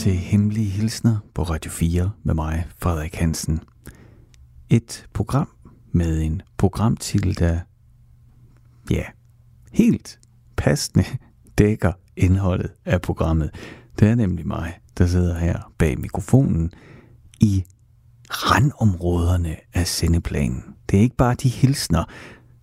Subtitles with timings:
[0.00, 3.60] til Hemmelige Hilsner på Radio 4 med mig, Frederik Hansen.
[4.70, 5.48] Et program
[5.92, 7.60] med en programtitel, der,
[8.90, 9.04] ja,
[9.72, 10.20] helt
[10.56, 11.04] passende
[11.58, 13.50] dækker indholdet af programmet.
[13.98, 16.72] Det er nemlig mig, der sidder her bag mikrofonen
[17.40, 17.64] i
[18.30, 20.64] randområderne af sendeplanen.
[20.90, 22.04] Det er ikke bare de hilsner,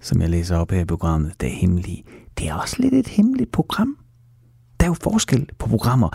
[0.02, 2.04] som jeg læser op her i programmet, der er hemmelige.
[2.38, 3.98] Det er også lidt et hemmeligt program.
[4.80, 6.10] Der er jo forskel på programmer.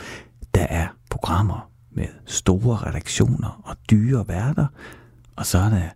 [0.55, 4.66] Der er programmer med store redaktioner og dyre værter,
[5.37, 5.88] og så er der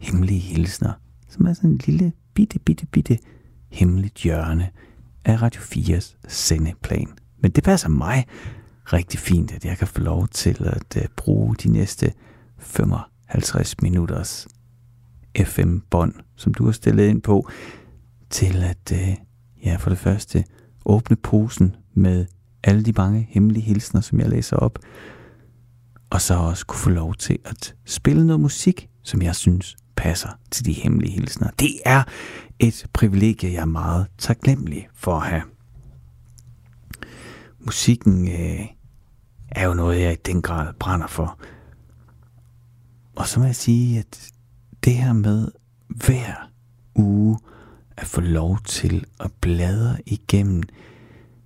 [0.00, 0.92] hemmelige hilsner,
[1.28, 3.18] som er sådan en lille, bitte, bitte, bitte
[3.70, 4.70] hemmeligt hjørne
[5.24, 7.08] af Radio 4's sendeplan.
[7.38, 8.26] Men det passer mig
[8.84, 12.12] rigtig fint, at jeg kan få lov til at øh, bruge de næste
[12.58, 14.48] 55 minutters
[15.38, 17.48] FM-bånd, som du har stillet ind på,
[18.30, 19.16] til at, øh,
[19.64, 20.44] ja, for det første,
[20.84, 22.26] åbne posen med
[22.64, 24.78] alle de mange hemmelige hilsner, som jeg læser op,
[26.10, 30.28] og så også kunne få lov til at spille noget musik, som jeg synes passer
[30.50, 31.50] til de hemmelige hilsner.
[31.58, 32.02] Det er
[32.58, 35.42] et privilegie, jeg er meget taknemmelig for at have.
[37.60, 38.66] Musikken øh,
[39.48, 41.38] er jo noget, jeg i den grad brænder for.
[43.16, 44.30] Og så må jeg sige, at
[44.84, 45.48] det her med
[45.88, 46.50] hver
[46.94, 47.38] uge
[47.96, 50.62] at få lov til at bladre igennem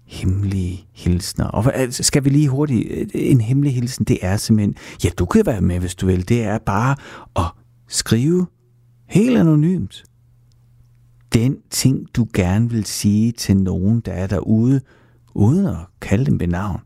[0.09, 1.45] hemmelige hilsner.
[1.45, 5.27] Og altså, skal vi lige hurtigt, øh, en hemmelig hilsen, det er simpelthen, ja, du
[5.27, 6.97] kan være med, hvis du vil, det er bare
[7.37, 7.53] at
[7.89, 8.47] skrive
[9.07, 10.05] helt anonymt
[11.33, 14.81] den ting, du gerne vil sige til nogen, der er derude,
[15.35, 16.81] uden at kalde dem ved navn.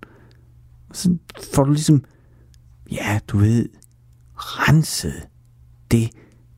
[0.92, 1.16] Så
[1.54, 2.04] får du ligesom,
[2.90, 3.68] ja, du ved,
[4.34, 5.28] renset
[5.90, 6.10] det,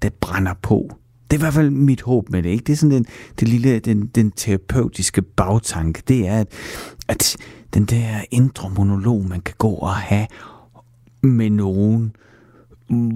[0.02, 0.90] der brænder på.
[1.30, 2.48] Det er i hvert fald mit håb med det.
[2.50, 2.64] Ikke?
[2.64, 3.06] Det er sådan den,
[3.40, 6.02] den lille, den, den terapeutiske bagtanke.
[6.08, 6.46] Det er, at,
[7.08, 7.36] at
[7.74, 10.26] den der indre monolog, man kan gå og have
[11.22, 12.16] med nogen,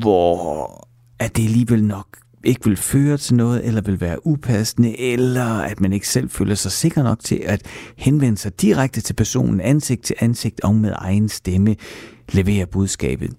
[0.00, 0.88] hvor
[1.18, 2.06] at det alligevel nok
[2.44, 6.54] ikke vil føre til noget, eller vil være upassende, eller at man ikke selv føler
[6.54, 7.62] sig sikker nok til at
[7.96, 11.76] henvende sig direkte til personen, ansigt til ansigt og med egen stemme,
[12.32, 13.34] levere budskabet.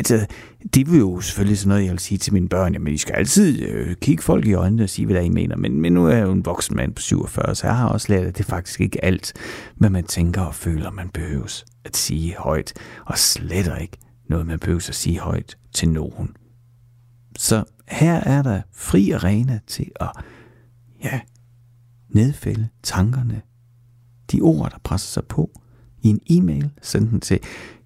[0.00, 0.26] Altså,
[0.74, 3.14] det vil jo selvfølgelig sådan noget, jeg vil sige til mine børn, jamen I skal
[3.14, 6.06] altid øh, kigge folk i øjnene og sige, hvad der I mener, men, men nu
[6.06, 8.44] er jeg jo en voksen mand på 47, så jeg har også lært, at det
[8.44, 9.32] er faktisk ikke alt,
[9.76, 12.72] hvad man tænker og føler, man behøves at sige højt,
[13.06, 16.36] og slet ikke noget, man behøves at sige højt til nogen.
[17.38, 20.10] Så her er der fri arena til at
[21.04, 21.20] ja,
[22.08, 23.42] nedfælde tankerne,
[24.32, 25.60] de ord, der presser sig på,
[26.02, 27.40] i en e-mail, send den til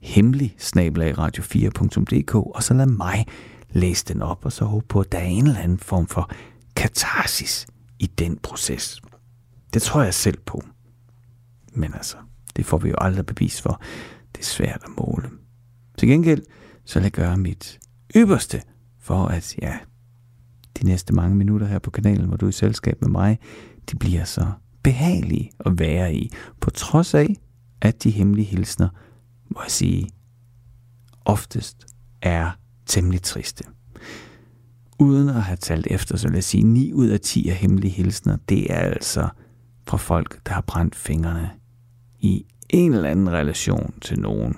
[0.05, 3.27] hemmelig radio4.dk, og så lad mig
[3.71, 6.31] læse den op, og så håbe på, at der er en eller anden form for
[6.77, 7.67] katarsis
[7.99, 9.01] i den proces.
[9.75, 10.63] Det tror jeg selv på.
[11.73, 12.17] Men altså,
[12.57, 13.83] det får vi jo aldrig bevis for.
[14.33, 15.31] Det er svært at måle.
[15.99, 16.43] Til gengæld,
[16.85, 17.79] så lad jeg gøre mit
[18.17, 18.63] ypperste
[19.01, 19.79] for, at ja,
[20.81, 23.39] de næste mange minutter her på kanalen, hvor du er i selskab med mig,
[23.91, 24.47] de bliver så
[24.83, 27.37] behagelige at være i, på trods af,
[27.81, 28.89] at de hemmelige hilsner,
[29.49, 30.11] må jeg sige,
[31.25, 31.87] oftest
[32.23, 32.51] er
[32.87, 33.65] temmelig triste.
[34.99, 37.91] Uden at have talt efter, så vil jeg sige, 9 ud af 10 af hemmelige
[37.91, 39.29] hilsner, det er altså
[39.87, 41.51] fra folk, der har brændt fingrene
[42.19, 44.57] i en eller anden relation til nogen.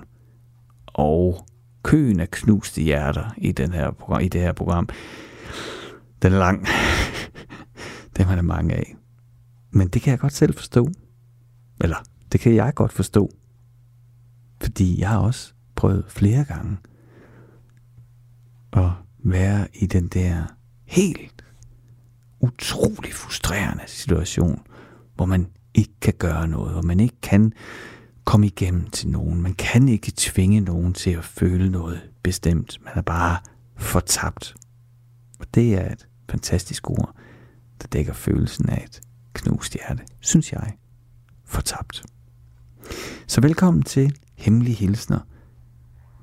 [0.86, 1.46] Og
[1.82, 4.88] køen af knuste hjerter i, den her, i det her program,
[6.22, 6.66] den er lang.
[8.16, 8.96] Dem er der mange af.
[9.70, 10.88] Men det kan jeg godt selv forstå.
[11.80, 11.96] Eller,
[12.32, 13.30] det kan jeg godt forstå.
[14.60, 16.76] Fordi jeg har også prøvet flere gange
[18.72, 20.44] at være i den der
[20.84, 21.44] helt
[22.40, 24.62] utrolig frustrerende situation,
[25.14, 27.52] hvor man ikke kan gøre noget, hvor man ikke kan
[28.24, 29.42] komme igennem til nogen.
[29.42, 32.78] Man kan ikke tvinge nogen til at føle noget bestemt.
[32.84, 33.38] Man er bare
[33.76, 34.54] fortabt.
[35.38, 37.14] Og det er et fantastisk ord,
[37.82, 39.00] der dækker følelsen af et
[39.32, 40.72] knust hjerte, synes jeg,
[41.44, 42.02] fortabt.
[43.26, 45.20] Så velkommen til Hemmelige Hilsner,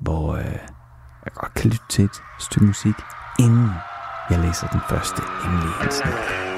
[0.02, 0.46] hvor øh,
[1.26, 2.96] jeg godt kan lytte til et stykke musik,
[3.40, 3.70] inden
[4.30, 6.53] jeg læser den første hemmelige hilsner.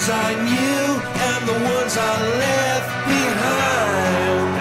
[0.00, 0.86] ones I knew
[1.28, 2.14] and the ones I
[2.44, 4.52] left behind.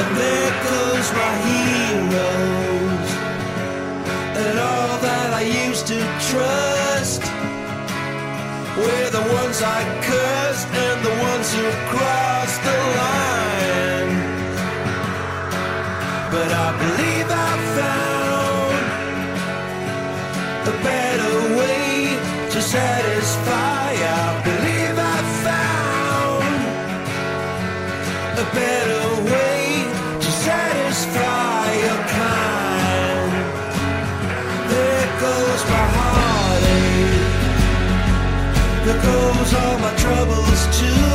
[0.00, 3.10] And there goes my heroes
[4.42, 6.00] and all that I used to
[6.30, 7.22] trust.
[8.76, 14.14] We're the ones I cursed and the ones who crossed the line.
[16.32, 18.84] But I believe I found
[20.66, 21.07] the best.
[38.88, 41.12] There goes all my troubles too.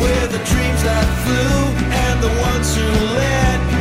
[0.00, 1.58] We're the dreams that flew
[2.06, 2.86] and the ones who
[3.18, 3.77] let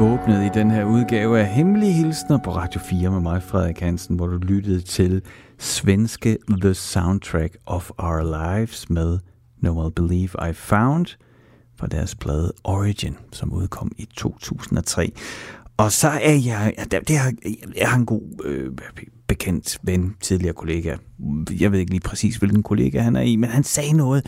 [0.00, 3.80] åbnede åbnet i den her udgave af Hemmelige Hilsner på Radio 4 med mig, Frederik
[3.80, 5.22] Hansen, hvor du lyttede til
[5.58, 9.18] svenske The Soundtrack of Our Lives med
[9.58, 11.06] No One Believe I Found
[11.76, 15.12] fra deres plade Origin, som udkom i 2003.
[15.76, 17.32] Og så er jeg, det er,
[17.76, 18.72] jeg har en god øh,
[19.26, 20.96] bekendt ven, tidligere kollega.
[21.60, 24.26] Jeg ved ikke lige præcis, hvilken kollega han er i, men han sagde noget,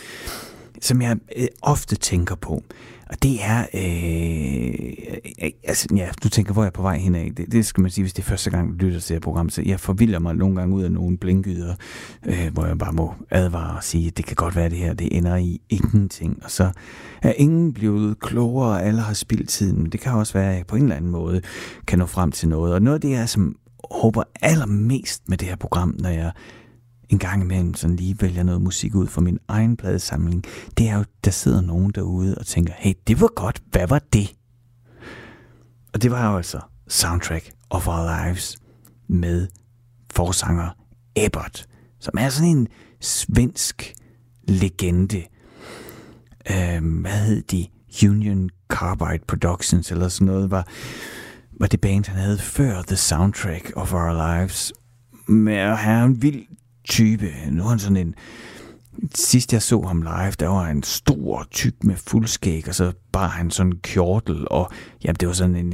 [0.80, 2.62] som jeg øh, ofte tænker på.
[3.12, 7.30] Og det er, øh, altså ja, du tænker, hvor er jeg på vej henad?
[7.30, 9.50] Det, det skal man sige, hvis det er første gang, du lytter til et program.
[9.50, 11.74] Så jeg forvilder mig nogle gange ud af nogle blinkyder,
[12.26, 14.94] øh, hvor jeg bare må advare og sige, at det kan godt være det her,
[14.94, 16.40] det ender i ingenting.
[16.44, 16.70] Og så
[17.22, 19.82] er ingen blevet klogere, og alle har spildt tiden.
[19.82, 21.40] Men det kan også være, at jeg på en eller anden måde
[21.86, 22.74] kan nå frem til noget.
[22.74, 23.56] Og noget af det, jeg som
[23.90, 26.32] håber allermest med det her program, når jeg
[27.12, 30.44] en gang imellem sådan lige vælger noget musik ud fra min egen pladesamling,
[30.78, 33.98] det er jo, der sidder nogen derude og tænker, hey, det var godt, hvad var
[34.12, 34.34] det?
[35.92, 38.58] Og det var jo altså Soundtrack of Our Lives
[39.08, 39.48] med
[40.10, 40.70] forsanger
[41.16, 41.66] Ebbert,
[42.00, 42.69] som er sådan en
[43.00, 43.94] svensk
[44.48, 45.22] legende.
[46.50, 47.66] Øhm, hvad hed de?
[48.08, 50.66] Union Carbide Productions eller sådan noget, var,
[51.60, 54.72] var det band, han havde før The Soundtrack of Our Lives.
[55.26, 56.44] Med han er en vild
[56.84, 57.32] type.
[57.51, 58.15] Nu er han sådan en...
[59.15, 63.29] Sidst jeg så ham live, der var han stor, tyk med fuldskæg, og så bar
[63.29, 64.70] han sådan en kjortel, og
[65.05, 65.72] jamen, det var sådan en...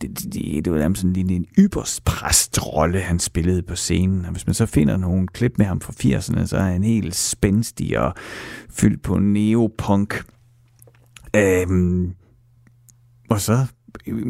[0.00, 4.24] Det, det, det var nærmest sådan en, en yberspræstrolle, han spillede på scenen.
[4.24, 7.14] Og hvis man så finder nogle klip med ham fra 80'erne, så er han helt
[7.14, 8.14] spændstig og
[8.70, 10.24] fyldt på neopunk.
[11.36, 12.14] Øhm,
[13.30, 13.66] og så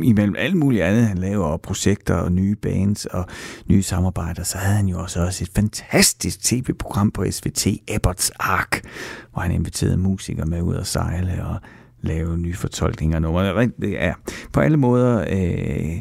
[0.02, 3.26] imellem alt muligt andet, han laver og projekter og nye bands og
[3.66, 8.84] nye samarbejder, så havde han jo også, også et fantastisk tv-program på SVT, Ebberts Ark,
[9.32, 11.60] hvor han inviterede musikere med ud at sejle og
[12.02, 13.66] lave nye fortolkninger af numre.
[13.66, 14.14] Det er
[14.52, 16.00] på alle måder øh,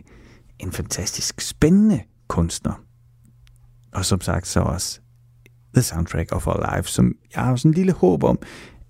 [0.59, 2.83] en fantastisk spændende kunstner.
[3.93, 4.99] Og som sagt så også
[5.73, 8.39] The Soundtrack of Our Life, som jeg har sådan en lille håb om,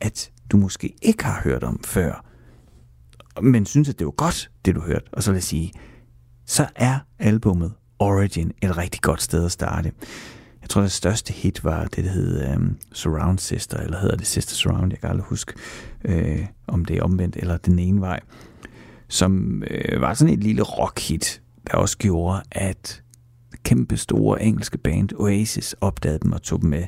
[0.02, 2.29] at du måske ikke har hørt om før,
[3.42, 5.06] men synes, at det var godt, det du hørte.
[5.14, 5.72] Og så vil jeg sige,
[6.46, 9.92] så er albummet Origin et rigtig godt sted at starte.
[10.62, 14.28] Jeg tror, det største hit var det, der hed um, Surround Sister, eller hedder det
[14.28, 15.54] Sister Surround, jeg kan aldrig huske,
[16.06, 18.20] øh, om det er omvendt eller den ene vej,
[19.08, 21.42] som øh, var sådan et lille rockhit,
[21.72, 23.04] der også gjorde, at
[23.64, 26.84] kæmpe store engelske band Oasis opdagede dem og tog dem med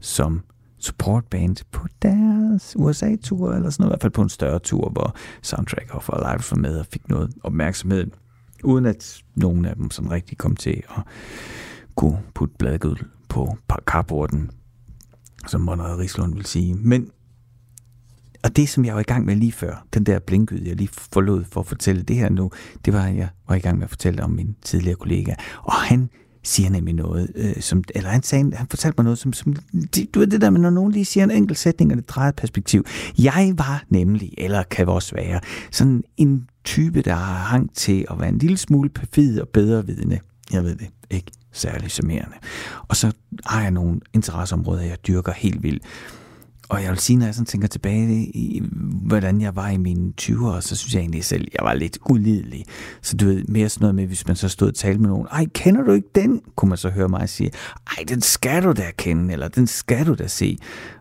[0.00, 0.40] som
[0.84, 5.16] supportband på deres USA-tur, eller sådan noget, i hvert fald på en større tur, hvor
[5.42, 8.06] Soundtrack of For Life var med og fik noget opmærksomhed,
[8.64, 11.02] uden at nogen af dem sådan rigtig kom til at
[11.94, 12.96] kunne putte bladgød
[13.28, 14.50] på karborden,
[15.46, 16.74] som Monrad Rislund vil sige.
[16.74, 17.10] Men
[18.44, 20.88] og det, som jeg var i gang med lige før, den der blinkyd, jeg lige
[20.88, 22.50] forlod for at fortælle det her nu,
[22.84, 25.34] det var, at jeg var i gang med at fortælle om min tidligere kollega.
[25.62, 26.10] Og han
[26.42, 29.56] siger nemlig noget, øh, som, eller han, sagde, han fortalte mig noget, som, som
[30.14, 32.28] du ved det der med, når nogen lige siger en enkelt sætning, og det drejer
[32.28, 32.84] et perspektiv.
[33.18, 38.20] Jeg var nemlig, eller kan også være, sådan en type, der har hang til at
[38.20, 40.18] være en lille smule perfid og bedrevidende.
[40.52, 42.36] Jeg ved det ikke særlig summerende.
[42.88, 43.12] Og så
[43.46, 45.82] har jeg nogle interesseområder, jeg dyrker helt vildt.
[46.68, 48.62] Og jeg vil sige, når jeg sådan tænker tilbage i,
[49.06, 52.64] hvordan jeg var i mine 20'ere, så synes jeg egentlig selv, jeg var lidt ulidelig.
[53.02, 55.26] Så du ved, mere sådan noget med, hvis man så stod og talte med nogen,
[55.30, 56.40] ej, kender du ikke den?
[56.56, 57.50] Kunne man så høre mig sige,
[57.86, 60.58] ej, den skal du da kende, eller den skal du da se.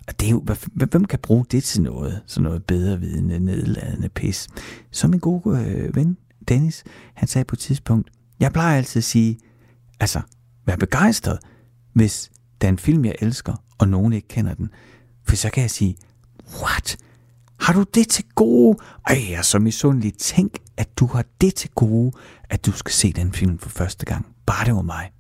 [0.08, 2.22] Og det er jo, hvem kan bruge det til noget?
[2.26, 4.48] Sådan noget bedre vidende, nedladende pis.
[4.92, 9.04] Så min gode øh, ven, Dennis, han sagde på et tidspunkt, jeg plejer altid at
[9.04, 9.38] sige,
[10.00, 10.22] altså,
[10.66, 11.40] vær begejstret,
[11.94, 14.70] hvis der er en film, jeg elsker, og nogen ikke kender den.
[15.24, 15.96] For så kan jeg sige,
[16.62, 16.98] what?
[17.60, 18.78] Har du det til gode?
[19.08, 20.14] Ej, jeg er så misundelig.
[20.14, 22.12] Tænk, at du har det til gode,
[22.50, 24.26] at du skal se den film for første gang.
[24.46, 25.12] Bare det var mig.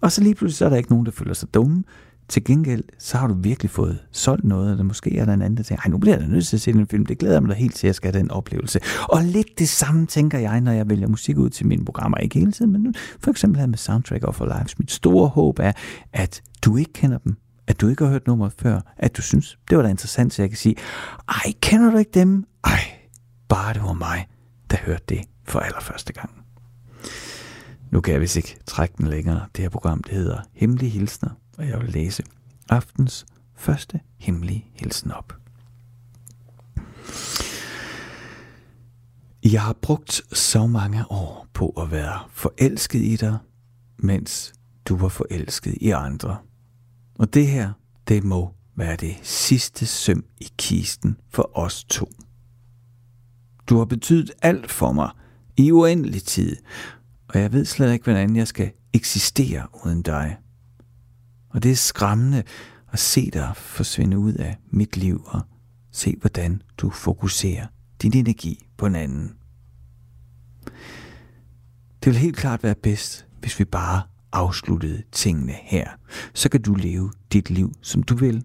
[0.00, 1.84] Og så lige pludselig så er der ikke nogen, der føler sig dumme.
[2.28, 5.56] Til gengæld, så har du virkelig fået solgt noget, eller måske er der en anden,
[5.56, 7.34] der tænker, ej, nu bliver jeg da nødt til at se den film, det glæder
[7.34, 8.80] jeg mig da helt til, at jeg skal have den oplevelse.
[9.08, 12.38] Og lidt det samme tænker jeg, når jeg vælger musik ud til mine programmer, ikke
[12.38, 14.78] hele tiden, men for eksempel her med Soundtrack of Our Lives.
[14.78, 15.72] Mit store håb er,
[16.12, 17.36] at du ikke kender dem,
[17.70, 20.42] at du ikke har hørt nummeret før, at du synes, det var da interessant, så
[20.42, 20.76] jeg kan sige,
[21.28, 22.46] ej, kender du ikke dem?
[22.64, 22.80] Ej,
[23.48, 24.28] bare det var mig,
[24.70, 26.30] der hørte det for allerførste gang.
[27.90, 29.46] Nu kan jeg vist ikke trække den længere.
[29.56, 32.22] Det her program, det hedder Hemmelige Hilsner, og jeg vil læse
[32.70, 35.36] aftens første hemmelige hilsen op.
[39.44, 43.38] Jeg har brugt så mange år på at være forelsket i dig,
[43.96, 44.52] mens
[44.84, 46.36] du var forelsket i andre.
[47.20, 47.72] Og det her,
[48.08, 52.12] det må være det sidste søm i kisten for os to.
[53.66, 55.10] Du har betydet alt for mig
[55.56, 56.56] i uendelig tid,
[57.28, 60.36] og jeg ved slet ikke, hvordan jeg skal eksistere uden dig.
[61.48, 62.42] Og det er skræmmende
[62.92, 65.40] at se dig forsvinde ud af mit liv og
[65.92, 67.66] se, hvordan du fokuserer
[68.02, 69.36] din energi på en anden.
[72.04, 75.88] Det vil helt klart være bedst, hvis vi bare afsluttet tingene her.
[76.34, 78.44] Så kan du leve dit liv, som du vil,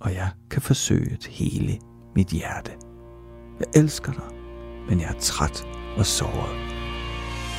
[0.00, 1.78] og jeg kan forsøge at hele
[2.16, 2.70] mit hjerte.
[3.60, 4.28] Jeg elsker dig,
[4.88, 6.56] men jeg er træt og såret.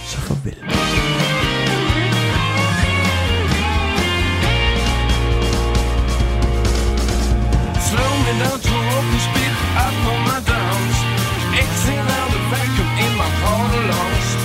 [0.05, 0.57] Så farvel.
[7.87, 9.53] Slow me down to open speed,
[9.83, 10.97] I on my downs.
[11.61, 14.37] Exhale out the vacuum in my heart lost.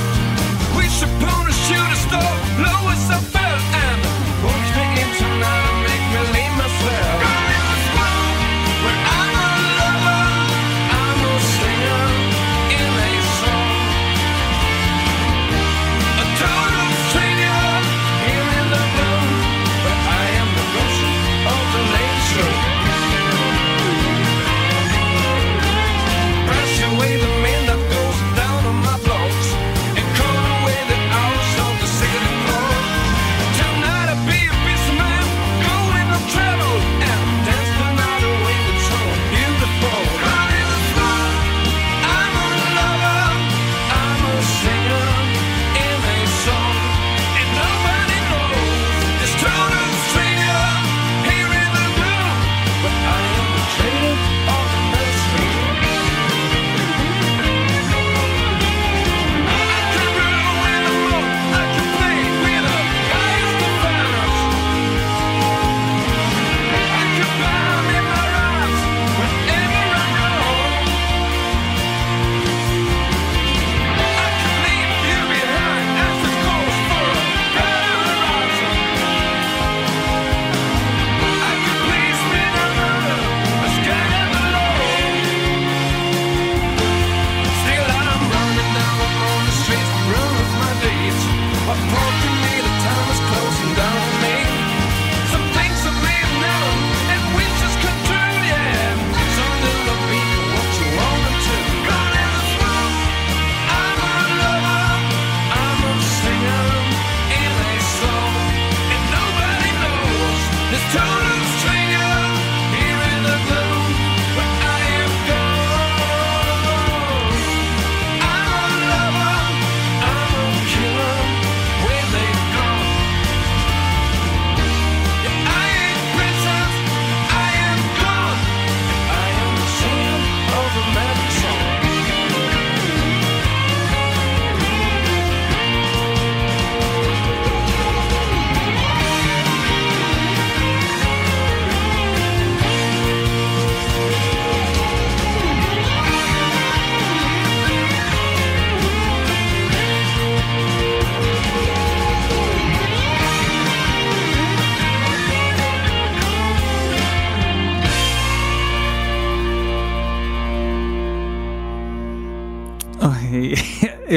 [0.77, 1.36] Wish upon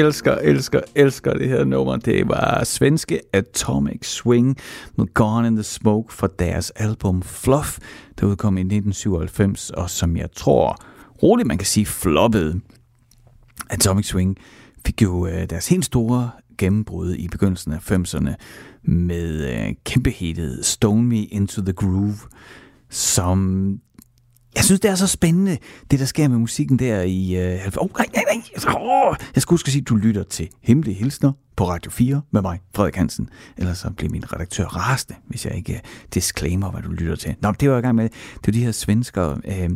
[0.00, 1.96] elsker, elsker, elsker det her nummer.
[1.96, 4.56] Det var svenske Atomic Swing
[4.96, 7.78] med Gone in the Smoke fra deres album Fluff,
[8.20, 10.76] der udkom i 1997, og som jeg tror
[11.22, 12.60] roligt man kan sige floppede.
[13.70, 14.36] Atomic Swing
[14.86, 18.34] fik jo øh, deres helt store gennembrud i begyndelsen af 90'erne
[18.82, 22.18] med øh, kæmpe hitet Stone Me Into the Groove,
[22.90, 23.68] som
[24.56, 25.58] jeg synes, det er så spændende,
[25.90, 27.36] det der sker med musikken der i...
[27.36, 28.74] Øh, oh, nej, nej, nej.
[28.76, 32.22] Oh, jeg skulle huske at sige, at du lytter til Hemmelige Hilsner på Radio 4
[32.30, 33.28] med mig, Frederik Hansen.
[33.56, 35.80] Ellers så bliver min redaktør rasende, hvis jeg ikke øh,
[36.14, 37.34] disclaimer, hvad du lytter til.
[37.42, 38.08] Nå, det var jeg i gang med.
[38.40, 39.70] Det er de her svensker, øh,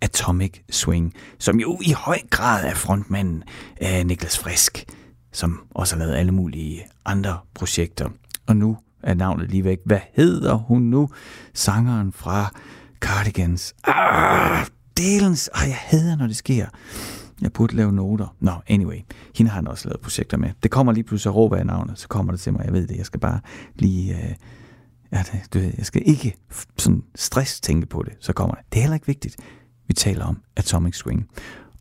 [0.00, 3.42] Atomic Swing, som jo i høj grad er frontmanden
[3.82, 4.84] øh, Niklas Frisk,
[5.32, 8.08] som også har lavet alle mulige andre projekter.
[8.46, 9.78] Og nu er navnet lige væk.
[9.84, 11.08] Hvad hedder hun nu?
[11.54, 12.54] Sangeren fra
[13.04, 13.74] Cardigans.
[13.84, 15.50] Ah, delens.
[15.54, 16.66] Ah, jeg hader, når det sker.
[17.42, 18.36] Jeg burde lave noter.
[18.40, 18.98] Nå, no, anyway.
[19.36, 20.50] Hende har han også lavet projekter med.
[20.62, 22.64] Det kommer lige pludselig at råbe af navnet, så kommer det til mig.
[22.64, 22.96] Jeg ved det.
[22.96, 23.40] Jeg skal bare
[23.74, 24.14] lige...
[24.14, 24.34] Øh,
[25.12, 26.34] ja, det, du ved, jeg skal ikke
[26.78, 28.64] sådan stress tænke på det, så kommer det.
[28.72, 29.36] Det er heller ikke vigtigt.
[29.88, 31.28] Vi taler om Atomic Swing.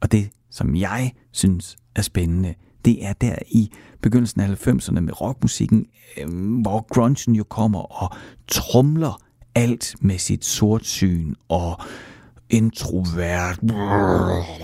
[0.02, 2.54] Og det, som jeg synes er spændende,
[2.86, 5.86] det er der i begyndelsen af 90'erne med rockmusikken,
[6.18, 8.16] øh, hvor grungen jo kommer og
[8.48, 9.20] trumler
[9.56, 11.82] alt med sit sortsyn og
[12.50, 13.60] introvert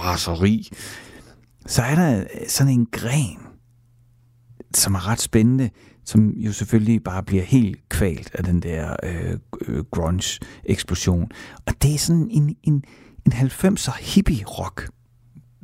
[0.03, 0.69] raseri,
[1.65, 3.37] så er der sådan en gren,
[4.75, 5.69] som er ret spændende,
[6.05, 11.31] som jo selvfølgelig bare bliver helt kvalt af den der øh, øh grunge-eksplosion.
[11.65, 12.83] Og det er sådan en, en,
[13.25, 14.89] en 90'er hippie-rock,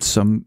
[0.02, 0.44] som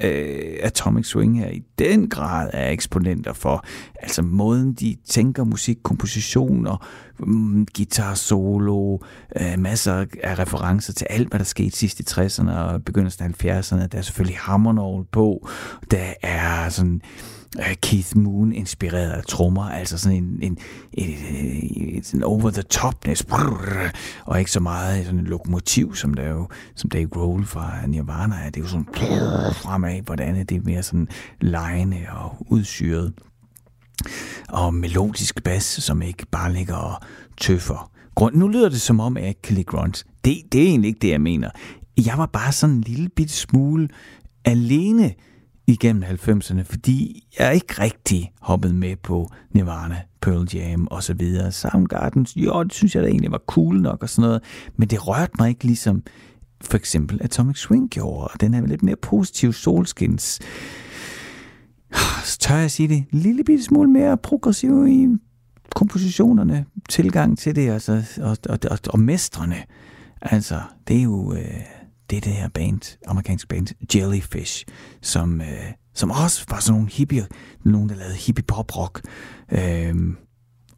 [0.00, 3.64] øh, Atomic Swing her i den grad er eksponenter for.
[4.02, 6.86] Altså måden, de tænker musik, kompositioner,
[7.18, 8.98] mm, guitar solo,
[9.40, 13.44] øh, masser af referencer til alt, hvad der skete sidst i 60'erne og begyndelsen af
[13.44, 13.86] 70'erne.
[13.86, 15.48] Der er selvfølgelig hammernål på.
[15.90, 17.00] Der er sådan
[17.82, 20.58] Keith Moon inspireret af trommer, altså sådan en, en,
[20.92, 23.90] en, en, en over the topness, brrr,
[24.24, 28.36] og ikke så meget sådan en lokomotiv, som der jo, som Dave Grohl fra Nirvana
[28.36, 28.50] er.
[28.50, 31.08] Det er jo sådan brrr, fremad, hvordan det er mere sådan
[31.40, 33.12] lejende og udsyret.
[34.48, 37.00] Og melodisk bas, som ikke bare ligger og
[37.40, 37.90] tøffer.
[38.14, 40.04] Grund, nu lyder det som om, at jeg ikke kan lide grunge.
[40.24, 41.50] Det, det er egentlig ikke det, jeg mener.
[42.06, 43.88] Jeg var bare sådan en lille bit smule
[44.44, 45.14] alene
[45.66, 51.52] igennem 90'erne, fordi jeg ikke rigtig hoppet med på Nirvana, Pearl Jam og så videre.
[51.52, 54.42] Soundgarden, jo, det synes jeg da egentlig var cool nok og sådan noget,
[54.76, 56.02] men det rørte mig ikke ligesom
[56.60, 60.40] for eksempel Atomic Swing gjorde, og den er lidt mere positiv solskins.
[62.24, 65.08] Så tør jeg sige det, en lille bitte smule mere progressiv i
[65.74, 69.56] kompositionerne, tilgang til det, altså, og, og, og, og mestrene.
[70.22, 71.34] Altså, det er jo...
[71.34, 71.60] Øh,
[72.10, 74.64] det er det her band, amerikansk band, Jellyfish,
[75.02, 77.26] som, øh, som også var sådan nogle hippie,
[77.64, 79.02] nogen der lavede hippie pop rock,
[79.52, 79.94] øh,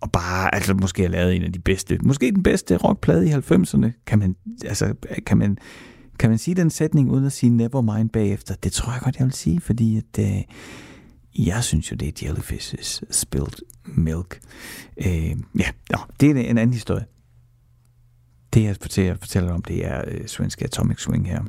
[0.01, 3.33] og bare, altså måske har lavet en af de bedste, måske den bedste rockplade i
[3.33, 4.95] 90'erne, kan man, altså,
[5.27, 5.59] kan man,
[6.19, 8.55] kan man sige den sætning uden at sige Nevermind bagefter?
[8.55, 10.43] Det tror jeg godt, jeg vil sige, fordi at, øh,
[11.47, 14.41] jeg synes jo, det er Jellyfish's Spilled Milk.
[14.97, 17.05] Øh, ja, nå, det er en anden historie.
[18.55, 21.43] Det, jeg fortæller, fortæller om, det er øh, svenske Atomic Swing her,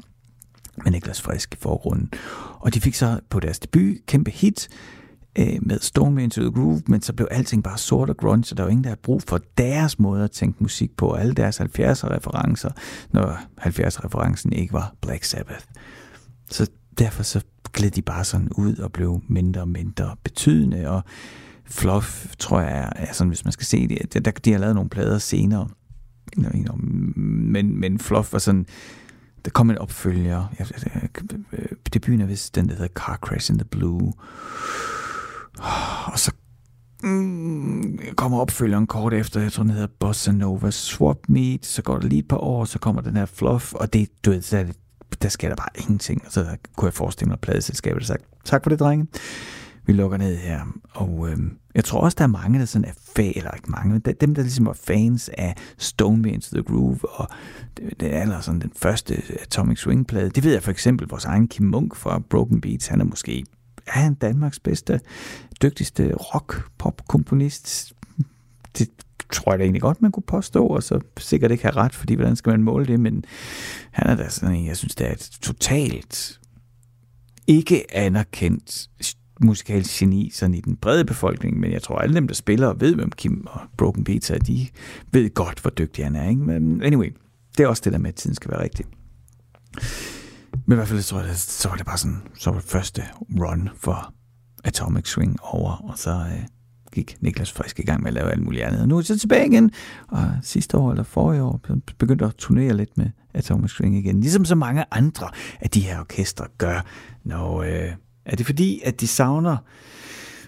[0.83, 2.13] med Niklas Frisk i forgrunden.
[2.59, 4.69] Og de fik så på deres debut kæmpe hit
[5.37, 8.55] øh, med Storm Into the Groove, men så blev alting bare sort og grunge, så
[8.55, 11.33] der var ingen, der havde brug for deres måde at tænke musik på, og alle
[11.33, 12.69] deres 70'er-referencer,
[13.11, 15.65] når 70'er-referencen ikke var Black Sabbath.
[16.51, 16.67] Så
[16.99, 17.41] derfor så
[17.73, 21.03] gled de bare sådan ud og blev mindre og mindre betydende, og
[21.65, 24.89] Fluff, tror jeg, er sådan, hvis man skal se det, der, de har lavet nogle
[24.89, 25.67] plader senere,
[26.37, 28.65] men, men Fluff var sådan,
[29.45, 30.45] der kom en opfølger.
[31.51, 34.13] Øh, debuten er vist den, der hedder Car Crash in the Blue.
[36.05, 36.31] Og så
[37.03, 41.97] mm, kommer opfølgeren kort efter, jeg tror den hedder Bossa Nova Swap Meet, så går
[41.99, 44.73] det lige et par år, så kommer den her Fluff, og det, du ved, der,
[45.21, 46.21] der sker der bare ingenting.
[46.25, 49.07] Og så kunne jeg forestille mig, at pladeselskabet sagt, tak for det, drenge
[49.85, 50.61] vi lukker ned her.
[50.89, 51.37] Og øh,
[51.75, 54.35] jeg tror også, der er mange, der sådan er fan, eller ikke mange, men dem,
[54.35, 57.27] der ligesom er fans af Stone Me Into The Groove, og
[57.77, 60.29] den, det er altså sådan den første Atomic Swing-plade.
[60.29, 63.45] Det ved jeg for eksempel, vores egen Kim Munk fra Broken Beats, han er måske
[63.87, 64.99] er han Danmarks bedste,
[65.61, 67.93] dygtigste rock-pop-komponist.
[68.77, 68.89] Det
[69.31, 72.13] tror jeg da egentlig godt, man kunne påstå, og så sikkert ikke have ret, fordi
[72.13, 73.23] hvordan skal man måle det, men
[73.91, 76.39] han er da sådan en, jeg synes, det er et totalt
[77.47, 78.89] ikke anerkendt
[79.39, 82.81] musikalsk geni sådan i den brede befolkning, men jeg tror alle dem, der spiller og
[82.81, 84.67] ved, hvem Kim og Broken Pizza er, de
[85.11, 86.29] ved godt, hvor dygtig han er.
[86.29, 86.41] Ikke?
[86.41, 87.13] Men anyway,
[87.57, 88.85] det er også det der med, at tiden skal være rigtig.
[90.65, 92.69] Men i hvert fald, så, tror jeg, så var det bare sådan, så var det
[92.69, 93.03] første
[93.39, 94.13] run for
[94.63, 96.43] Atomic Swing over, og så øh,
[96.93, 98.81] gik Niklas Frisk i gang med at lave alt muligt andet.
[98.81, 99.71] Og nu er jeg så tilbage igen,
[100.07, 101.61] og sidste år eller forrige år
[101.97, 105.99] begyndte at turnere lidt med Atomic Swing igen, ligesom så mange andre af de her
[105.99, 106.85] orkestre gør.
[107.23, 107.91] Når, øh,
[108.25, 109.57] er det fordi, at de savner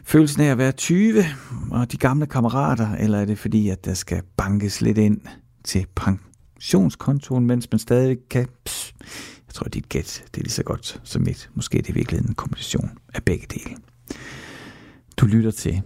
[0.03, 1.25] følelsen af at være 20
[1.71, 5.21] og de gamle kammerater, eller er det fordi, at der skal bankes lidt ind
[5.63, 8.47] til pensionskontoen, mens man stadig kan...
[8.65, 8.93] Pss,
[9.47, 11.49] jeg tror, dit gæt det er lige så godt som mit.
[11.53, 13.75] Måske det i virkeligheden en kombination af begge dele.
[15.17, 15.81] Du lytter til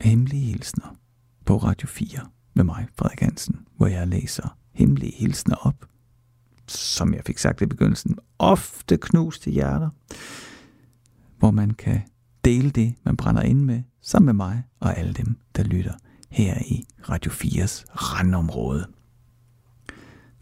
[0.00, 0.96] Hemmelige Hilsner
[1.46, 2.20] på Radio 4
[2.54, 5.86] med mig, Frederik Hansen, hvor jeg læser hemmelige hilsner op,
[6.68, 9.90] som jeg fik sagt i begyndelsen, ofte knuste hjerter,
[11.38, 12.00] hvor man kan
[12.44, 15.94] dele det, man brænder ind med, sammen med mig og alle dem, der lytter
[16.30, 18.86] her i Radio 4's randområde.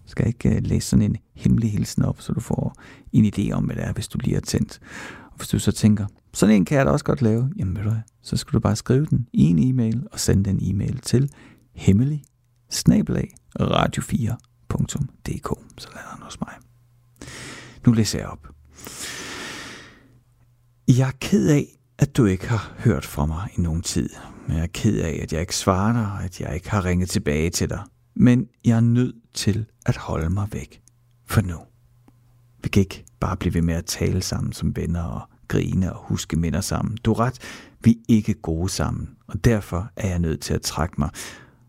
[0.04, 2.76] Jeg skal ikke øh, læse sådan en hemmelig hilsen op, så du får
[3.12, 4.80] en idé om, hvad det er, hvis du lige er tændt.
[5.30, 7.82] Og hvis du så tænker, sådan en kan jeg da også godt lave, jamen ved
[7.82, 10.98] du hvad, så skal du bare skrive den i en e-mail og sende den e-mail
[10.98, 11.30] til
[11.72, 12.22] hemmelig
[13.60, 16.54] radio4.dk, så lader den hos mig.
[17.86, 18.48] Nu læser jeg op.
[20.88, 24.10] Jeg er ked af, at du ikke har hørt fra mig i nogen tid.
[24.48, 27.08] Jeg er ked af, at jeg ikke svarer dig, og at jeg ikke har ringet
[27.08, 27.82] tilbage til dig.
[28.16, 30.82] Men jeg er nødt til at holde mig væk.
[31.26, 31.58] For nu.
[32.62, 36.04] Vi kan ikke bare blive ved med at tale sammen som venner og grine og
[36.08, 36.96] huske minder sammen.
[36.96, 37.38] Du er ret,
[37.80, 41.10] vi er ikke gode sammen, og derfor er jeg nødt til at trække mig.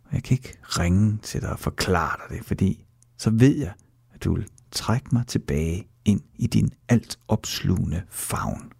[0.05, 2.85] Og jeg kan ikke ringe til dig og forklare dig det, fordi
[3.17, 3.73] så ved jeg,
[4.13, 8.71] at du vil trække mig tilbage ind i din alt opslugende favn.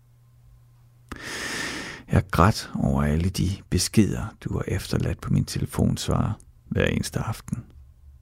[2.12, 7.64] Jeg græd over alle de beskeder, du har efterladt på min telefonsvar hver eneste aften.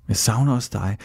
[0.07, 0.97] Jeg savner også dig,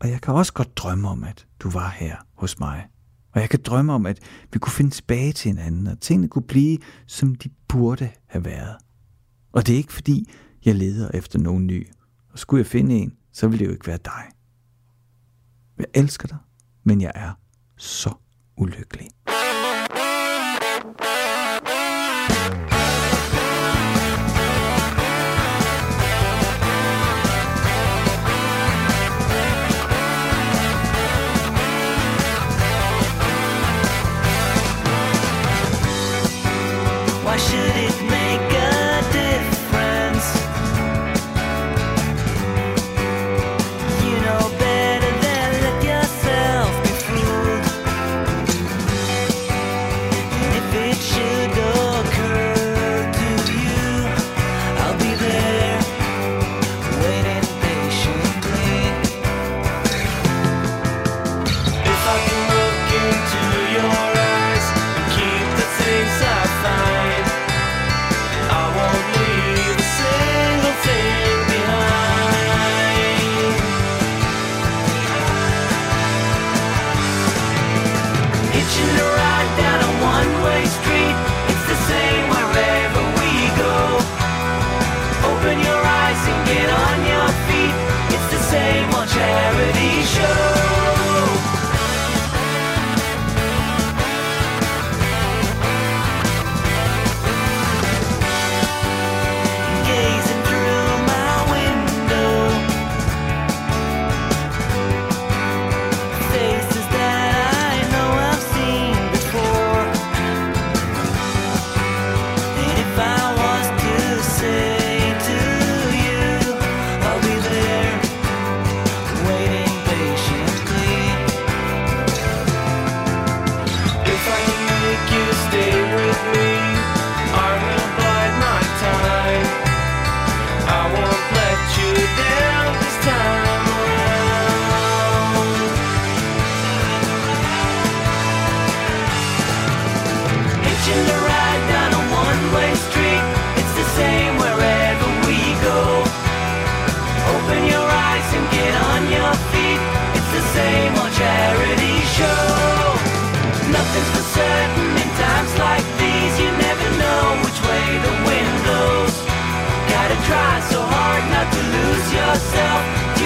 [0.00, 2.86] og jeg kan også godt drømme om, at du var her hos mig.
[3.32, 4.18] Og jeg kan drømme om, at
[4.52, 8.76] vi kunne finde tilbage til hinanden, og tingene kunne blive, som de burde have været.
[9.52, 10.30] Og det er ikke fordi,
[10.64, 11.88] jeg leder efter nogen ny.
[12.32, 14.24] Og skulle jeg finde en, så ville det jo ikke være dig.
[15.78, 16.38] Jeg elsker dig,
[16.84, 17.32] men jeg er
[17.76, 18.14] så
[18.56, 19.08] ulykkelig.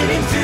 [0.07, 0.40] waiting to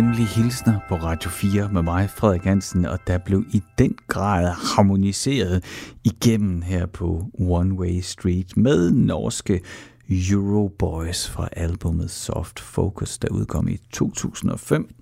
[0.00, 4.52] Hemmelige Hilsner på Radio 4 med mig, Frederik Hansen, og der blev i den grad
[4.76, 5.64] harmoniseret
[6.04, 9.60] igennem her på One Way Street med norske
[10.08, 14.94] Euroboys fra albumet Soft Focus, der udkom i 2005.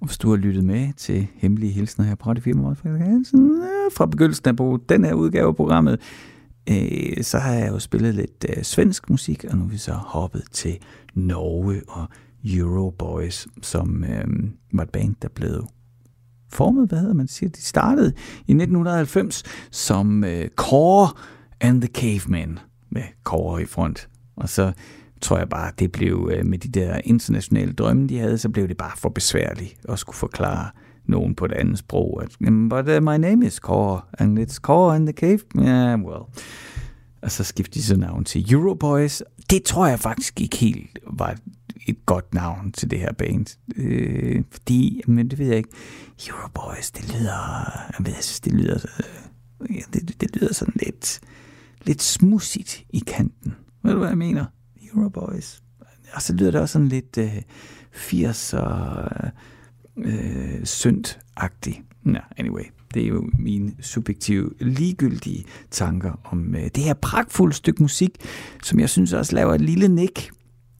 [0.00, 2.76] Og hvis du har lyttet med til Hemmelige Hilsner her på Radio 4 med mig,
[2.76, 3.62] Frederik Hansen,
[3.96, 6.00] fra begyndelsen af på den her udgave af programmet,
[6.68, 9.92] øh, så har jeg jo spillet lidt øh, svensk musik, og nu er vi så
[9.92, 10.78] hoppet til
[11.14, 12.08] Norge og
[12.44, 14.24] Euroboys, som øh,
[14.72, 15.66] var et band, der blev
[16.52, 21.08] formet, hvad hedder man siger, de startede i 1990 som øh, Core
[21.60, 22.58] and the Cavemen,
[22.90, 24.08] med Core i front.
[24.36, 24.72] Og så
[25.20, 28.68] tror jeg bare, det blev øh, med de der internationale drømme, de havde, så blev
[28.68, 30.70] det bare for besværligt at skulle forklare
[31.06, 32.22] nogen på et andet sprog.
[32.22, 32.36] At,
[32.70, 35.40] But uh, my name is Core, and it's Core and the Cave.
[35.56, 36.22] Yeah, well.
[37.22, 39.22] Og så skiftede de så navn til Euroboys.
[39.50, 41.36] Det tror jeg faktisk ikke helt var
[41.86, 43.46] et godt navn til det her band.
[43.76, 45.68] Øh, fordi, men det ved jeg ikke.
[46.28, 50.74] Euroboys, det lyder, jeg ved, jeg synes, det lyder, øh, ja, det, det lyder sådan
[50.76, 51.20] lidt,
[51.82, 53.54] lidt smudsigt i kanten.
[53.82, 54.44] Ved du, hvad jeg mener?
[54.94, 55.62] Euroboys.
[56.14, 57.36] Og så lyder det også sådan lidt øh,
[57.94, 59.30] 80'er
[59.96, 61.82] øh, synd-agtigt.
[62.06, 62.64] Ja, anyway.
[62.94, 68.10] Det er jo mine subjektive, ligegyldige tanker om øh, det her pragtfulde stykke musik,
[68.62, 70.30] som jeg synes også laver et lille nik.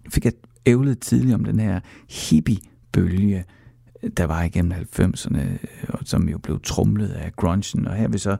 [0.09, 0.33] Fik jeg
[0.67, 3.45] ævlede tidligere om den her hippie-bølge,
[4.17, 5.41] der var igennem 90'erne,
[5.89, 8.37] og som jo blev trumlet af grungen, og her vi så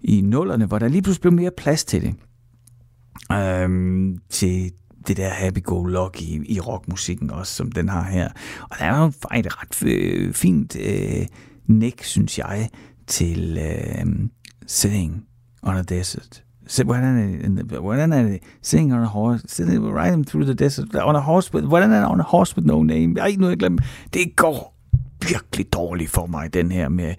[0.00, 2.14] i nullerne, hvor der lige pludselig blev mere plads til det.
[3.32, 4.72] Øhm, til
[5.08, 8.28] det der happy-go-lucky i, i rockmusikken også, som den har her.
[8.62, 11.26] Og der er jo faktisk et ret øh, fint øh,
[11.66, 12.70] næk, synes jeg,
[13.06, 14.06] til øh,
[14.66, 15.26] Sitting
[15.62, 17.18] on a Desert sit, hvordan,
[17.58, 18.38] er det, hvordan er det?
[18.62, 22.00] Sitting on a horse, sitting, riding through the desert, on a horse with, hvordan er
[22.00, 23.20] det on a horse with no name?
[23.20, 23.82] Ej, nu er jeg glemt.
[24.14, 24.76] Det går
[25.28, 27.14] virkelig dårligt for mig, den her med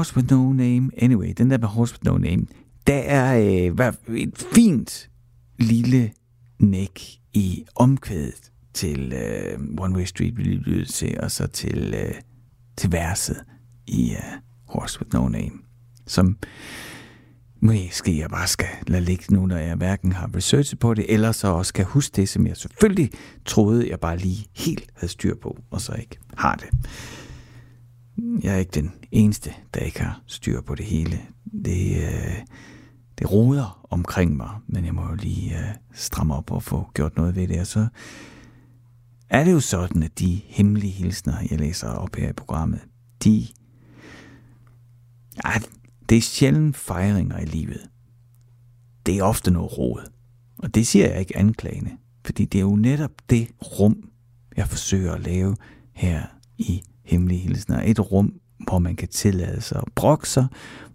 [0.00, 0.90] Horse with no name.
[0.98, 2.46] Anyway, den der med Horse with no name,
[2.86, 3.38] der er
[4.08, 5.08] øh, et fint
[5.58, 6.10] lille
[6.58, 7.00] næk
[7.32, 12.14] i omkvædet til øh, One Way Street, vi lige lyttede til, og så til, øh,
[12.76, 13.44] til verset
[13.86, 15.50] i øh, Horse with no name,
[16.10, 16.36] som
[17.60, 21.32] måske jeg bare skal lade ligge nu, når jeg hverken har researchet på det, eller
[21.32, 23.10] så også kan huske det, som jeg selvfølgelig
[23.44, 26.68] troede, jeg bare lige helt havde styr på, og så ikke har det.
[28.44, 31.20] Jeg er ikke den eneste, der ikke har styr på det hele.
[31.64, 32.36] Det, øh,
[33.18, 37.16] det roder omkring mig, men jeg må jo lige øh, stramme op og få gjort
[37.16, 37.60] noget ved det.
[37.60, 37.86] Og så
[39.30, 42.80] er det jo sådan, at de hemmelige hilsner, jeg læser op her i programmet,
[43.24, 43.46] de...
[45.44, 45.50] Ja,
[46.10, 47.88] det er sjældent fejringer i livet.
[49.06, 50.10] Det er ofte noget råd.
[50.58, 51.90] Og det siger jeg ikke anklagende,
[52.24, 54.10] fordi det er jo netop det rum,
[54.56, 55.56] jeg forsøger at lave
[55.92, 56.22] her
[56.58, 57.82] i Hemmelige Hilsner.
[57.82, 60.46] Et rum, hvor man kan tillade sig at brokke sig,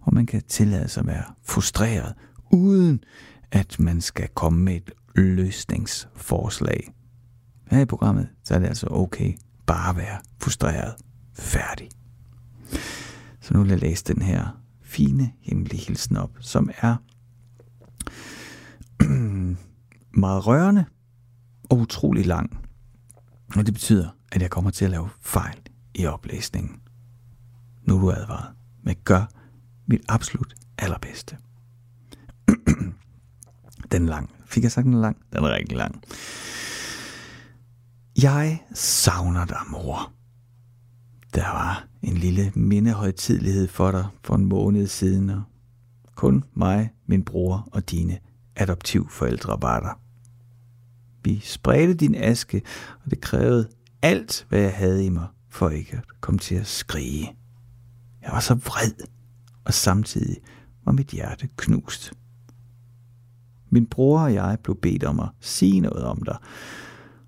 [0.04, 2.14] hvor man kan tillade sig at være frustreret,
[2.52, 3.04] uden
[3.52, 6.94] at man skal komme med et løsningsforslag.
[7.72, 9.34] Her i programmet, så er det altså okay
[9.66, 10.96] bare at være frustreret.
[11.34, 11.90] Færdig.
[13.42, 14.65] Så nu vil jeg læse den her
[14.96, 16.96] fine hemmelige hilsen op, som er
[20.24, 20.86] meget rørende
[21.70, 22.58] og utrolig lang.
[23.56, 25.60] Og det betyder, at jeg kommer til at lave fejl
[25.96, 26.82] i oplæsningen.
[27.84, 29.26] Nu er du advaret, men gør
[29.86, 31.38] mit absolut allerbedste.
[33.92, 34.30] den er lang.
[34.46, 35.18] Fik jeg sagt den er lang?
[35.34, 36.04] Den er rigtig lang.
[38.22, 40.15] Jeg savner dig, mor.
[41.36, 45.44] Der var en lille mindehøjtidlighed for dig for en måned siden, og
[46.16, 48.20] kun mig, min bror og dine
[48.56, 50.02] adoptivforældre var der.
[51.24, 52.62] Vi spredte din aske,
[53.04, 53.70] og det krævede
[54.02, 57.36] alt, hvad jeg havde i mig, for ikke at komme til at skrige
[58.22, 59.08] Jeg var så vred,
[59.66, 60.38] og samtidig
[60.86, 62.14] var mit hjerte knust.
[63.70, 66.38] Min bror og jeg blev bedt om at sige noget om dig,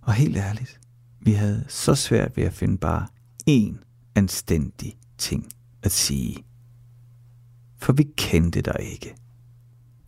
[0.01, 0.79] og helt ærligt,
[1.19, 3.07] vi havde så svært ved at finde bare
[3.49, 3.86] én
[4.17, 5.49] anstændig ting
[5.83, 6.45] at sige.
[7.77, 9.15] For vi kendte dig ikke.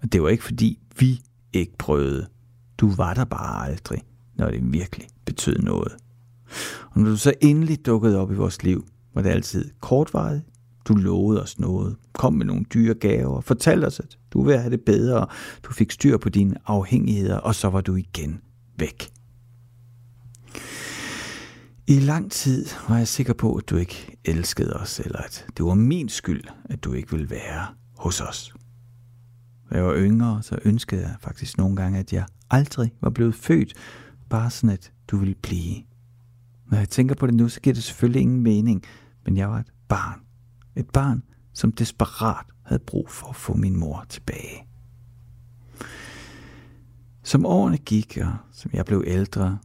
[0.02, 1.22] Og det var ikke fordi vi
[1.54, 2.28] ikke prøvede.
[2.78, 4.02] Du var der bare aldrig,
[4.36, 5.96] når det virkelig betød noget.
[6.92, 10.46] Og når du så endelig dukkede op i vores liv, var det altid kortvarigt.
[10.86, 14.72] Du lovede os noget, kom med nogle dyre gaver, fortalte os, at du ville have
[14.72, 15.28] det bedre,
[15.64, 18.42] du fik styr på dine afhængigheder, og så var du igen
[18.78, 19.19] væk.
[21.90, 25.66] I lang tid var jeg sikker på, at du ikke elskede os, eller at det
[25.66, 28.54] var min skyld, at du ikke ville være hos os.
[29.70, 33.36] Da jeg var yngre, så ønskede jeg faktisk nogle gange, at jeg aldrig var blevet
[33.36, 33.74] født,
[34.30, 35.76] bare sådan at du ville blive.
[36.72, 38.84] Når jeg tænker på det nu, så giver det selvfølgelig ingen mening,
[39.26, 40.20] men jeg var et barn.
[40.76, 41.24] Et barn,
[41.54, 44.68] som desperat havde brug for at få min mor tilbage.
[47.24, 49.58] Som årene gik, og som jeg blev ældre,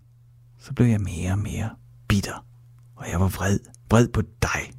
[0.58, 1.70] så blev jeg mere og mere
[2.14, 2.46] bitter.
[2.96, 3.58] Og jeg var vred.
[3.90, 4.72] Vred på dig.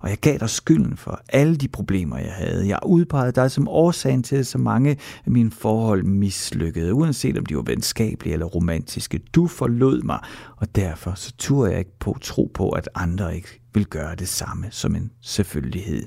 [0.00, 2.68] Og jeg gav dig skylden for alle de problemer, jeg havde.
[2.68, 4.90] Jeg udpegede dig som årsagen til, at så mange
[5.24, 9.18] af mine forhold mislykkede, uanset om de var venskabelige eller romantiske.
[9.18, 10.18] Du forlod mig,
[10.56, 14.28] og derfor så turde jeg ikke på tro på, at andre ikke vil gøre det
[14.28, 16.06] samme som en selvfølgelighed.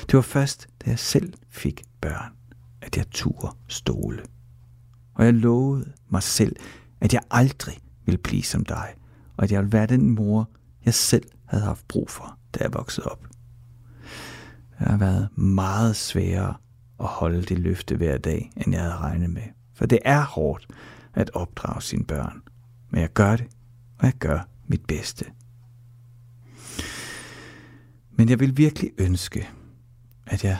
[0.00, 2.32] Det var først, da jeg selv fik børn,
[2.82, 4.22] at jeg turde stole.
[5.14, 6.56] Og jeg lovede mig selv,
[7.00, 8.94] at jeg aldrig ville blive som dig,
[9.36, 10.50] og at jeg ville være den mor,
[10.84, 13.26] jeg selv havde haft brug for, da jeg voksede op.
[14.78, 16.54] Det har været meget sværere
[17.00, 19.42] at holde det løfte hver dag, end jeg havde regnet med.
[19.74, 20.66] For det er hårdt
[21.14, 22.42] at opdrage sine børn.
[22.90, 23.46] Men jeg gør det,
[23.98, 25.24] og jeg gør mit bedste.
[28.10, 29.48] Men jeg vil virkelig ønske,
[30.26, 30.58] at jeg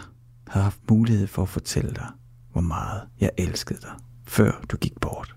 [0.49, 2.09] havde haft mulighed for at fortælle dig,
[2.53, 3.93] hvor meget jeg elskede dig,
[4.25, 5.35] før du gik bort.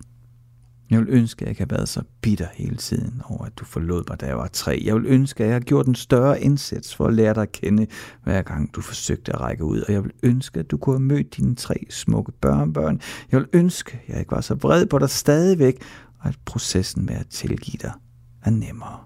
[0.90, 3.66] Jeg vil ønske, at jeg ikke havde været så bitter hele tiden over, at du
[3.66, 4.82] forlod mig, da jeg var tre.
[4.86, 7.52] Jeg vil ønske, at jeg havde gjort en større indsats for at lære dig at
[7.52, 7.88] kende,
[8.24, 9.82] hver gang du forsøgte at række ud.
[9.82, 13.02] Og jeg vil ønske, at du kunne have mødt dine tre smukke børnebørn.
[13.32, 15.82] Jeg vil ønske, at jeg ikke var så vred på dig stadigvæk,
[16.20, 17.94] og at processen med at tilgive dig
[18.42, 19.00] er nemmere.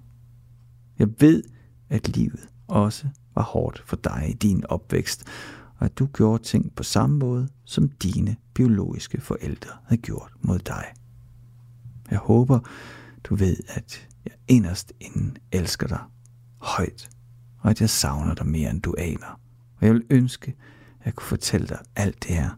[1.00, 1.44] Jeg ved,
[1.90, 5.24] at livet også var hårdt for dig i din opvækst,
[5.78, 10.60] og at du gjorde ting på samme måde, som dine biologiske forældre havde gjort mod
[10.60, 10.86] dig.
[12.12, 12.60] Jeg håber,
[13.24, 16.00] du ved, at jeg inderst inden elsker dig
[16.58, 17.10] højt,
[17.60, 19.40] og at jeg savner dig mere, end du aner.
[19.78, 20.56] Og jeg vil ønske,
[21.00, 22.50] at jeg kunne fortælle dig alt det her,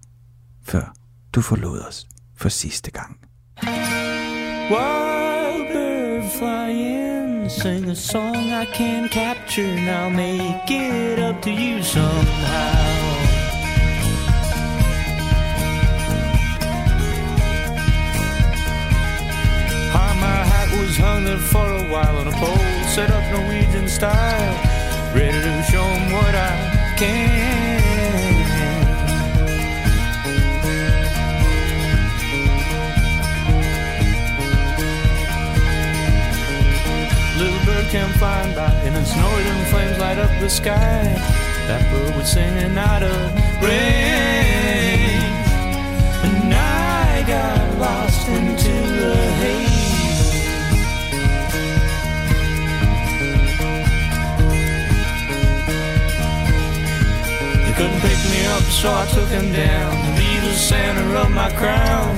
[0.62, 0.94] før
[1.34, 3.20] du forlod os for sidste gang.
[4.72, 9.76] Wild bird fly in, sing a song I can't capture.
[9.76, 13.11] Now make it up to you somehow.
[20.92, 22.58] Was hung there for a while on a pole,
[22.96, 24.54] set up Norwegian style,
[25.16, 26.54] ready to show 'em what I
[26.98, 27.82] can.
[37.40, 41.04] Little bird came flying by and it snored and flames light up the sky.
[41.68, 43.18] That bird was singing out of
[43.64, 44.61] rain.
[57.82, 61.50] Couldn't pick me up, so I took him down to be the center of my
[61.54, 62.16] crown.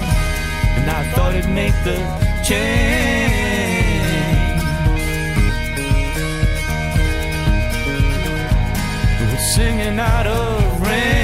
[0.75, 1.95] And I thought it'd make the
[2.43, 4.03] change.
[9.21, 11.23] We're singing out of rain.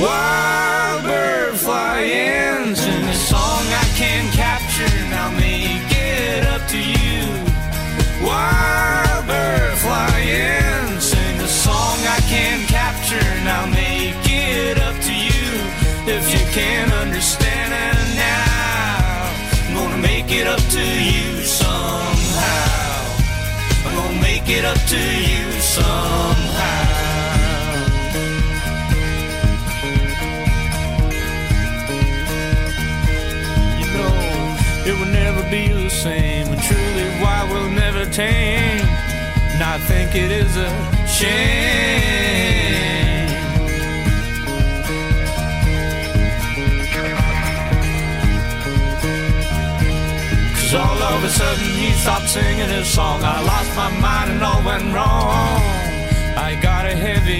[0.00, 0.31] Wild
[24.92, 26.82] to you somehow.
[33.80, 34.14] You know,
[34.84, 38.84] it will never be the same, and truly, why will never tame.
[39.52, 40.68] And I think it is a
[41.06, 42.51] shame.
[51.22, 53.22] Of a sudden he stopped singing his song.
[53.22, 55.62] I lost my mind and all went wrong.
[56.36, 57.38] I got a heavy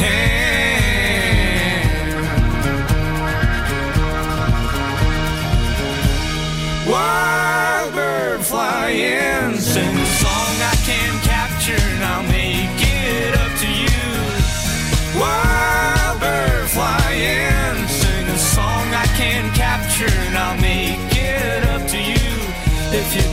[0.00, 0.46] hand.
[6.88, 8.90] Wild bird fly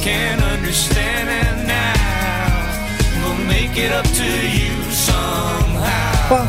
[0.04, 6.44] can't understand it now, we'll make it up to you somehow.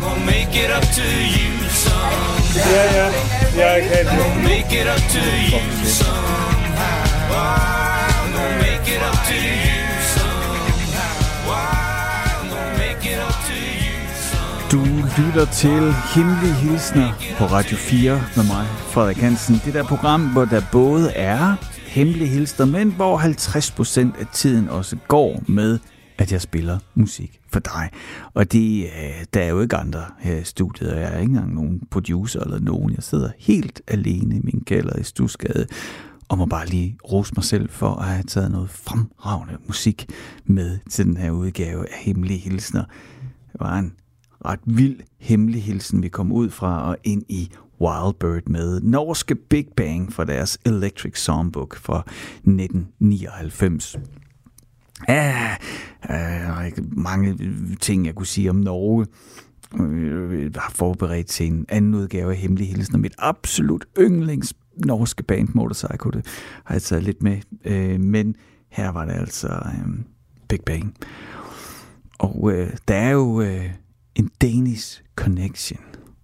[0.00, 1.02] Gonna make it up to
[1.36, 2.72] you somehow.
[2.74, 3.06] Ja, ja.
[3.56, 7.34] Ja, jeg kan Gonna make it up to you somehow.
[7.34, 9.82] I'm gonna make it up to you
[10.14, 11.50] somehow.
[11.50, 13.56] I'm gonna make it up to
[13.86, 13.98] you
[14.30, 14.70] somehow.
[14.70, 14.84] Du
[15.22, 19.62] lytter til Hemmelige Hilsner på Radio 4 med mig, Frederik Hansen.
[19.64, 21.56] Det der program, hvor der både er
[21.92, 25.78] hemmelige hilsner, men hvor 50% af tiden også går med,
[26.18, 27.90] at jeg spiller musik for dig.
[28.34, 31.30] Og det, øh, der er jo ikke andre her i studiet, og jeg er ikke
[31.30, 32.94] engang nogen producer eller nogen.
[32.94, 35.66] Jeg sidder helt alene i min kælder i Stusgade,
[36.28, 40.06] og må bare lige rose mig selv for at have taget noget fremragende musik
[40.44, 42.84] med til den her udgave af Hemmelige Hilsner.
[43.52, 43.92] Det var en
[44.44, 47.50] ret vild hemmelig hilsen, vi kom ud fra og ind i
[47.82, 53.96] Wildbird med norske Big Bang fra deres Electric Songbook fra 1999.
[55.08, 55.56] Ja,
[56.10, 57.38] øh, der ikke mange
[57.80, 59.06] ting, jeg kunne sige om Norge.
[60.42, 65.22] Jeg har forberedt til en anden udgave af Hemmelig Hilsen, og mit absolut yndlings norske
[65.22, 66.26] band Motorcycle, det
[66.64, 67.40] har jeg taget lidt med.
[67.64, 68.34] Øh, Men
[68.68, 69.94] her var det altså øh,
[70.48, 70.94] Big Bang.
[72.18, 73.70] Og øh, der er jo øh,
[74.14, 75.80] en Danish connection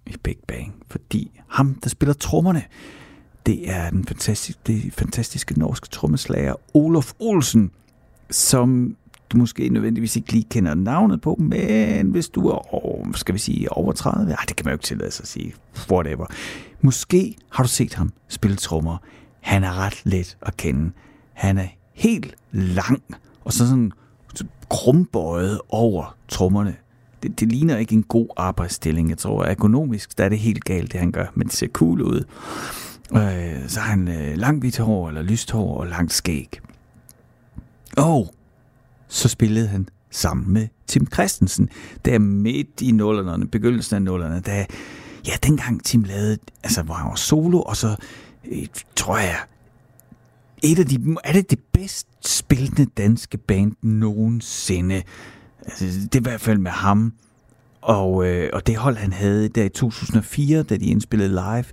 [0.08, 2.62] i Big Bang, fordi ham, der spiller trommerne,
[3.46, 7.70] det er den fantastiske, det fantastiske norske trommeslager Olof Olsen,
[8.30, 8.96] som
[9.30, 13.38] du måske nødvendigvis ikke lige kender navnet på, men hvis du er over, skal vi
[13.38, 15.54] sige, over 30, ej, det kan man jo ikke tillade sig at sige,
[15.90, 16.26] whatever.
[16.80, 18.98] Måske har du set ham spille trommer.
[19.40, 20.92] Han er ret let at kende.
[21.32, 23.02] Han er helt lang,
[23.44, 23.92] og så sådan
[24.70, 26.76] krumbøjet over trommerne.
[27.22, 29.10] Det, det ligner ikke en god arbejdsstilling.
[29.10, 31.68] Jeg tror, at økonomisk der er det helt galt, det han gør, men det ser
[31.68, 32.24] cool ud.
[33.12, 36.60] Øh, så har han øh, langt hvidt hår, eller lyst hår og langt skæg.
[37.96, 38.34] Og
[39.08, 41.68] så spillede han sammen med Tim Christensen,
[42.04, 44.66] der midt i nullerne, begyndelsen af nullerne, da,
[45.26, 47.96] ja, dengang Tim lavede, altså hvor han var solo, og så
[48.52, 48.66] øh,
[48.96, 49.36] tror jeg,
[50.62, 55.02] et af de, er det det bedst spillende danske band nogensinde.
[55.68, 57.12] Altså, det er i hvert fald med ham.
[57.80, 61.64] Og, øh, og det hold, han havde der i 2004, da de indspillede live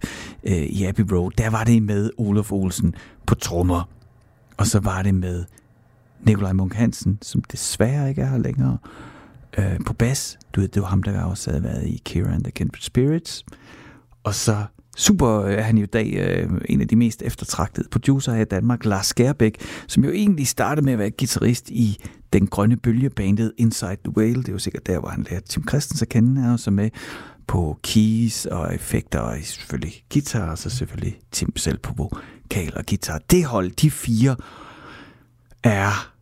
[0.43, 3.89] øh, i Abbey Road, der var det med Olof Olsen på trommer.
[4.57, 5.45] Og så var det med
[6.23, 8.77] Nikolaj Munk Hansen, som desværre ikke er her længere,
[9.57, 10.37] øh, på bas.
[10.53, 13.45] Du ved, det var ham, der også havde været i Kira and the Kindred Spirits.
[14.23, 14.65] Og så
[14.97, 18.45] super er han jo i dag øh, en af de mest eftertragtede producer her i
[18.45, 21.97] Danmark, Lars Skærbæk, som jo egentlig startede med at være guitarist i
[22.39, 24.35] den grønne Bølge, bandet Inside the Whale.
[24.35, 26.89] Det er jo sikkert der, hvor han lærte Tim Christens at kende, er også med
[27.47, 32.85] på keys og effekter, og selvfølgelig guitar, og så selvfølgelig Tim selv på vokal og
[32.85, 33.17] guitar.
[33.29, 34.35] Det hold, de fire,
[35.63, 36.13] er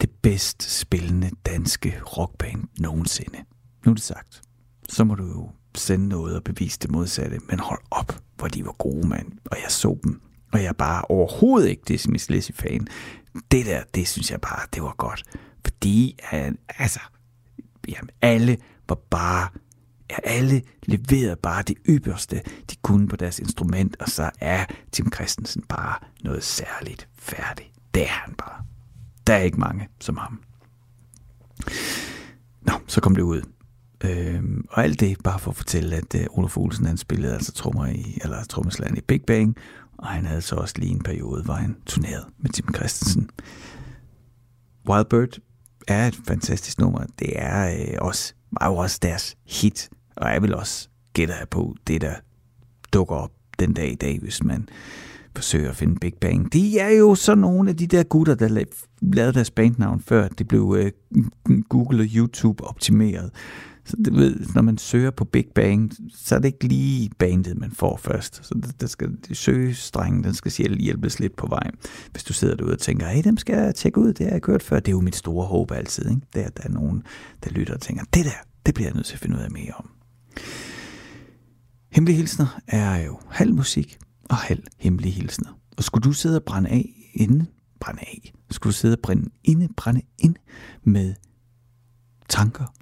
[0.00, 3.38] det bedst spillende danske rockband nogensinde.
[3.86, 4.42] Nu er det sagt.
[4.88, 8.64] Så må du jo sende noget og bevise det modsatte, men hold op, hvor de
[8.64, 9.32] var gode, mand.
[9.44, 10.20] Og jeg så dem,
[10.52, 12.86] og jeg er bare overhovedet ikke Dismiss Lizzy fan.
[13.50, 15.24] Det der, det synes jeg bare, det var godt.
[15.64, 16.18] Fordi,
[16.78, 17.00] altså,
[17.88, 19.48] jamen, alle var bare,
[20.10, 25.12] ja, alle leverede bare det ypperste, de kunne på deres instrument, og så er Tim
[25.12, 27.68] Christensen bare noget særligt færdigt.
[27.94, 28.64] Det er han bare.
[29.26, 30.42] Der er ikke mange som ham.
[32.62, 33.42] Nå, så kom det ud.
[34.04, 37.52] Øhm, og alt det bare for at fortælle, at øh, Olof Olsen han spillede altså
[37.52, 39.56] trommer i, eller trommeslageren i Big Bang,
[40.02, 43.30] og han havde så også lige en periode, hvor han turnerede med Tim Christensen.
[44.88, 45.38] Wildbird
[45.88, 47.04] er et fantastisk nummer.
[47.18, 51.46] Det er øh, også, var jo også deres hit, og jeg vil også gætte her
[51.46, 52.14] på det, der
[52.92, 54.68] dukker op den dag i dag, hvis man
[55.36, 56.52] forsøger at finde Big Bang.
[56.52, 60.28] De er jo så nogle af de der gutter, der la- lavede deres bandnavn før
[60.28, 60.92] det blev øh,
[61.68, 63.30] Google og YouTube optimeret.
[63.84, 67.58] Så det ved, når man søger på Big Bang, så er det ikke lige bandet,
[67.58, 68.46] man får først.
[68.46, 71.70] Så det, der skal søgestrengen, den skal selv hjælpes lidt på vej.
[72.10, 74.42] Hvis du sidder derude og tænker, hey, dem skal jeg tjekke ud, det har jeg
[74.42, 74.80] kørt før.
[74.80, 76.10] Det er jo mit store håb altid.
[76.10, 76.22] Ikke?
[76.34, 77.02] Det er, at der er nogen,
[77.44, 78.30] der lytter og tænker, det der,
[78.66, 79.90] det bliver jeg nødt til at finde ud af mere om.
[81.92, 83.98] Hemmelige hilsner er jo halv musik
[84.30, 85.58] og halv hemmelige hilsner.
[85.76, 87.46] Og skulle du sidde og brænde af inde,
[87.80, 90.36] brænde af, skulle du sidde og brænde inde, brænde ind
[90.84, 91.14] med
[92.28, 92.74] tanker,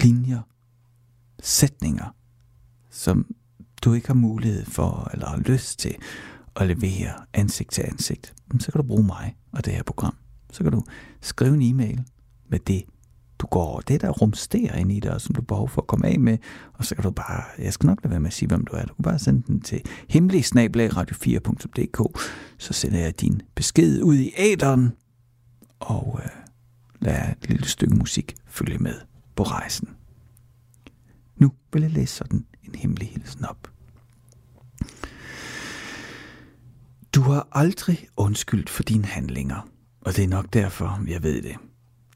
[0.00, 0.40] linjer,
[1.42, 2.14] sætninger,
[2.90, 3.34] som
[3.84, 5.94] du ikke har mulighed for eller har lyst til
[6.56, 10.16] at levere ansigt til ansigt, så kan du bruge mig og det her program.
[10.52, 10.82] Så kan du
[11.20, 12.04] skrive en e-mail
[12.48, 12.84] med det,
[13.38, 16.06] du går, det der rumsterer ind i dig, som du har behov for at komme
[16.06, 16.38] af med,
[16.72, 18.76] og så kan du bare, jeg skal nok lade være med at sige, hvem du
[18.76, 22.20] er, du kan bare sende den til hemmelig radio4.dk,
[22.58, 24.92] så sender jeg din besked ud i æderen,
[25.80, 26.30] og øh,
[27.00, 28.94] lad et lille stykke musik følge med
[29.36, 29.88] på rejsen.
[31.36, 33.70] Nu vil jeg læse sådan en hemmelig hilsen op.
[37.14, 39.68] Du har aldrig undskyldt for dine handlinger,
[40.00, 41.56] og det er nok derfor, jeg ved det.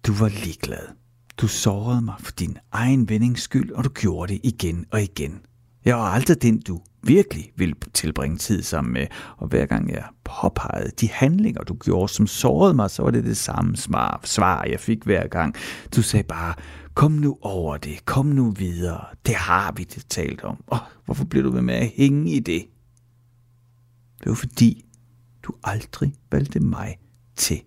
[0.06, 0.88] Du var ligeglad.
[1.36, 5.40] Du sårede mig for din egen vindings skyld, og du gjorde det igen og igen.
[5.84, 9.06] Jeg var aldrig den, du virkelig ville tilbringe tid sammen med,
[9.36, 13.24] og hver gang jeg påpegede de handlinger, du gjorde, som sårede mig, så var det
[13.24, 13.76] det samme
[14.24, 15.54] svar, jeg fik hver gang.
[15.96, 16.54] Du sagde bare,
[16.94, 20.64] kom nu over det, kom nu videre, det har vi det talt om.
[20.66, 22.66] Og hvorfor bliver du ved med at hænge i det?
[24.18, 24.84] Det var fordi,
[25.42, 26.96] du aldrig valgte mig
[27.36, 27.60] til.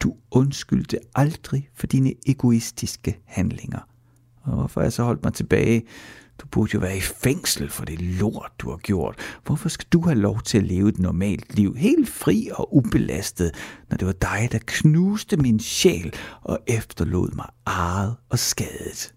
[0.00, 3.88] Du undskyldte aldrig for dine egoistiske handlinger.
[4.42, 5.82] Og hvorfor jeg så holdt mig tilbage?
[6.38, 9.18] Du burde jo være i fængsel for det lort, du har gjort.
[9.44, 13.54] Hvorfor skal du have lov til at leve et normalt liv, helt fri og ubelastet,
[13.90, 19.14] når det var dig, der knuste min sjæl og efterlod mig arret og skadet?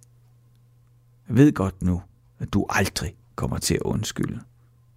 [1.28, 2.02] Jeg ved godt nu,
[2.40, 4.40] at du aldrig kommer til at undskylde.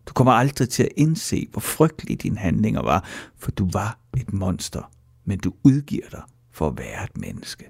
[0.06, 3.04] Du kommer aldrig til at indse, hvor frygtelige dine handlinger var,
[3.36, 4.90] for du var et monster,
[5.24, 7.64] men du udgiver dig for at være et menneske.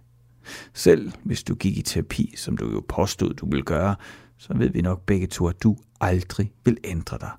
[0.75, 3.97] Selv hvis du gik i terapi, som du jo påstod, du ville gøre,
[4.39, 7.30] så ved vi nok begge to, at du aldrig vil ændre dig.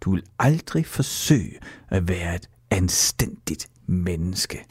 [0.00, 4.64] Du vil aldrig forsøge at være et anstændigt menneske.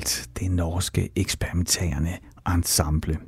[0.00, 2.18] Bananfluer det norske eksperimenterende
[2.54, 3.18] ensemble.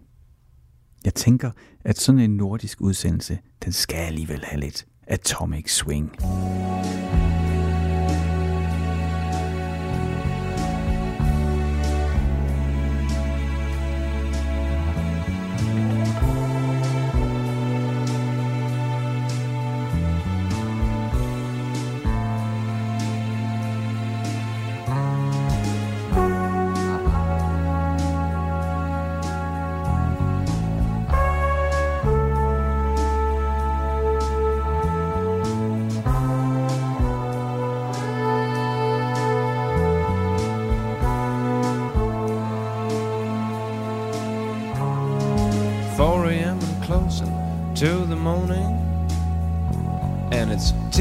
[1.05, 1.51] Jeg tænker,
[1.85, 6.13] at sådan en nordisk udsendelse, den skal alligevel have lidt atomic swing.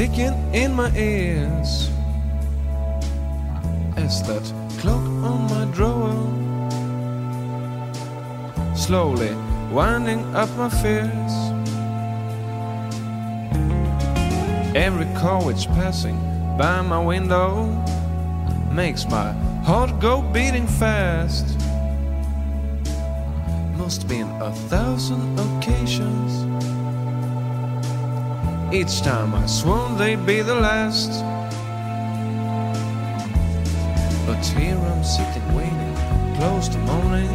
[0.02, 1.88] Ticking in my ears
[3.96, 4.42] as that
[4.80, 6.18] clock on my drawer
[8.74, 9.32] slowly
[9.70, 11.34] winding up my fears.
[14.74, 16.18] Every car which passing
[16.58, 17.66] by my window
[18.72, 19.30] makes my
[19.68, 21.46] heart go beating fast.
[23.76, 25.71] Must be in a thousand occasions
[28.72, 31.10] each time I swoon, they'd be the last.
[34.26, 35.94] But here I'm sitting waiting,
[36.36, 37.28] close to morning,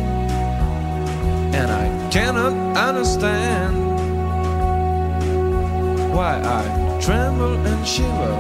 [1.54, 3.76] and I cannot understand
[6.12, 8.36] why I tremble and shiver,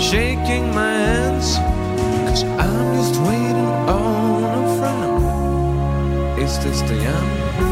[0.00, 1.56] shaking my hands,
[2.28, 6.38] cause I'm just waiting on a friend.
[6.40, 7.69] Is this the end?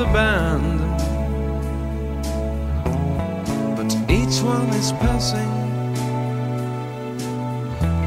[0.00, 0.80] The band.
[3.76, 5.52] But each one is passing,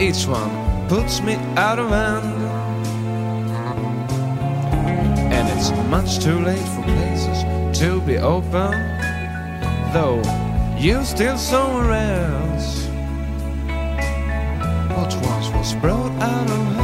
[0.02, 0.54] each one
[0.88, 2.34] puts me out of hand.
[5.36, 7.39] And it's much too late for places
[7.80, 8.72] to be open,
[9.94, 10.24] though
[10.80, 12.88] you're still somewhere else.
[14.96, 16.82] What once was brought out of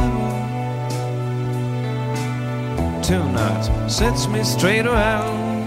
[3.10, 5.66] tonight sets me straight around.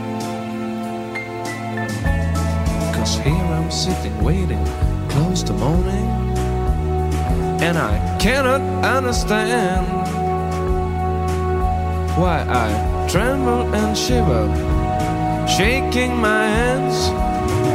[2.96, 4.66] Cause here I'm sitting waiting
[5.10, 6.08] close to morning,
[7.60, 9.86] and I cannot understand
[12.18, 14.48] why I tremble and shiver,
[15.46, 17.10] shaking my hands.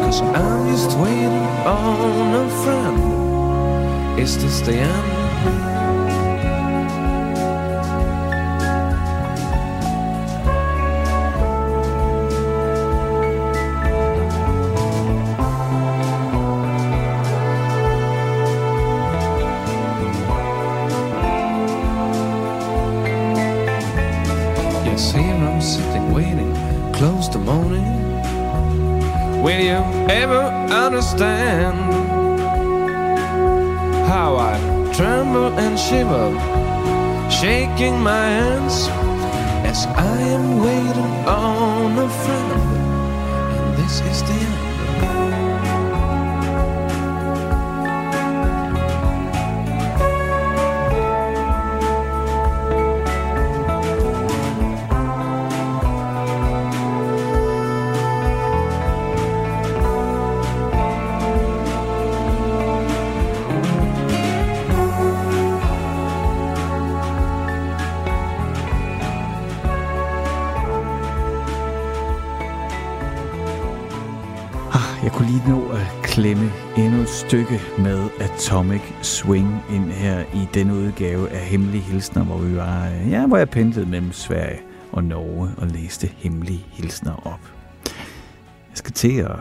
[0.03, 1.47] Cause I'm just waiting
[1.77, 4.19] on a friend.
[4.19, 5.78] Is this the end?
[37.79, 38.89] Shaking my hands
[39.65, 42.63] as I am waiting on a friend?
[43.57, 44.68] And this is the end.
[77.51, 82.87] Endnu med Atomic Swing ind her i denne udgave af Hemmelige Hilsner, hvor vi var,
[82.87, 84.61] ja, hvor jeg pendlede mellem Sverige
[84.93, 87.53] og Norge og læste Hemmelige Hilsner op.
[88.71, 89.37] Jeg skal til at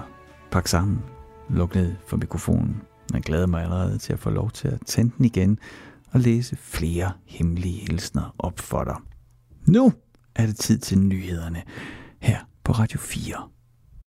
[0.52, 1.04] pakke sammen,
[1.50, 2.82] lukke ned for mikrofonen.
[3.14, 5.60] Jeg glæder mig allerede til at få lov til at tænde den igen
[6.12, 8.96] og læse flere hemmelige hilsner op for dig.
[9.66, 9.94] Nu
[10.36, 11.64] er det tid til nyhederne
[12.22, 13.57] her på Radio 4.